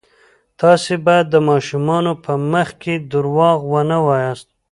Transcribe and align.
تاسې 0.61 0.93
باید 1.05 1.25
د 1.29 1.35
ماشومانو 1.49 2.11
په 2.23 2.33
مخ 2.51 2.69
کې 2.81 2.93
درواغ 3.11 3.59
ونه 3.73 3.97
وایاست. 4.07 4.47